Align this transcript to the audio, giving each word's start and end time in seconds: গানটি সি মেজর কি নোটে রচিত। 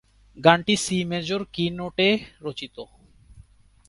গানটি 0.37 0.75
সি 0.83 0.97
মেজর 1.03 1.41
কি 1.53 1.65
নোটে 1.77 2.09
রচিত। 2.41 2.75